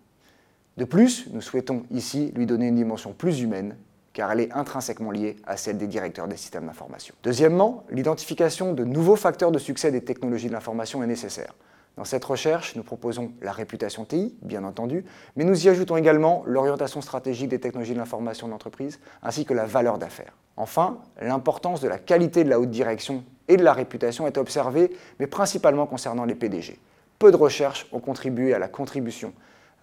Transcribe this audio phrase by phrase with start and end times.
[0.77, 3.77] De plus, nous souhaitons ici lui donner une dimension plus humaine,
[4.13, 7.15] car elle est intrinsèquement liée à celle des directeurs des systèmes d'information.
[7.23, 11.55] Deuxièmement, l'identification de nouveaux facteurs de succès des technologies de l'information est nécessaire.
[11.97, 15.05] Dans cette recherche, nous proposons la réputation TI, bien entendu,
[15.37, 19.67] mais nous y ajoutons également l'orientation stratégique des technologies de l'information d'entreprise, ainsi que la
[19.67, 20.37] valeur d'affaires.
[20.57, 24.91] Enfin, l'importance de la qualité de la haute direction et de la réputation est observée,
[25.19, 26.79] mais principalement concernant les PDG.
[27.19, 29.35] Peu de recherches ont contribué à la contribution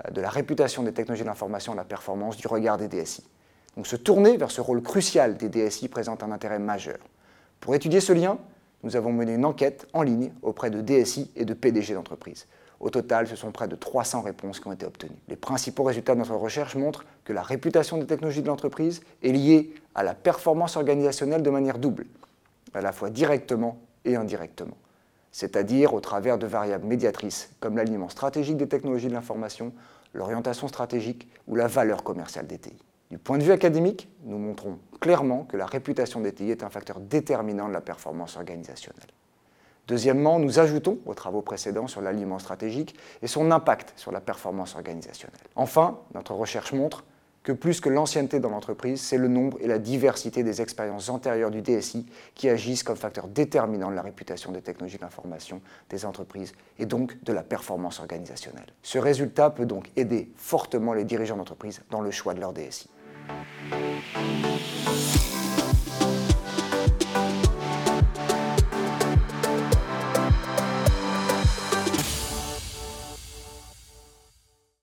[0.05, 3.23] euh, de la réputation des technologies de l'information à la performance du regard des DSI.
[3.75, 6.97] Donc se tourner vers ce rôle crucial des DSI présente un intérêt majeur.
[7.59, 8.37] Pour étudier ce lien,
[8.83, 12.47] nous avons mené une enquête en ligne auprès de DSI et de PDG d'entreprise.
[12.79, 15.17] Au total, ce sont près de 300 réponses qui ont été obtenues.
[15.27, 19.31] Les principaux résultats de notre recherche montrent que la réputation des technologies de l'entreprise est
[19.31, 22.05] liée à la performance organisationnelle de manière double,
[22.77, 24.77] à la fois directement et indirectement,
[25.31, 29.73] c'est-à-dire au travers de variables médiatrices comme l'alignement stratégique des technologies de l'information,
[30.13, 32.77] l'orientation stratégique ou la valeur commerciale des TI.
[33.09, 36.69] Du point de vue académique, nous montrons clairement que la réputation des TI est un
[36.69, 39.07] facteur déterminant de la performance organisationnelle.
[39.87, 44.75] Deuxièmement, nous ajoutons aux travaux précédents sur l'aliment stratégique et son impact sur la performance
[44.75, 45.39] organisationnelle.
[45.55, 47.05] Enfin, notre recherche montre
[47.47, 51.49] que plus que l'ancienneté dans l'entreprise, c'est le nombre et la diversité des expériences antérieures
[51.49, 56.51] du DSI qui agissent comme facteur déterminant de la réputation des technologies d'information des entreprises
[56.77, 58.67] et donc de la performance organisationnelle.
[58.83, 62.89] Ce résultat peut donc aider fortement les dirigeants d'entreprise dans le choix de leur DSI.